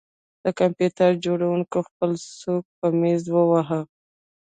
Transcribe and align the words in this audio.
د 0.43 0.45
کمپیوټر 0.59 1.11
جوړونکي 1.25 1.79
خپل 1.87 2.11
سوک 2.39 2.65
په 2.79 2.87
میز 2.99 3.23
وواهه 3.35 3.81